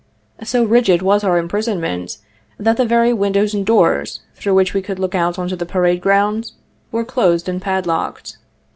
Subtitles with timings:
[0.41, 2.17] So rigid was our imprisonment,
[2.57, 5.77] that the very windows and doors, through which we could look out on the pa
[5.77, 6.53] rade ground,
[6.91, 8.37] were closed and padlocked.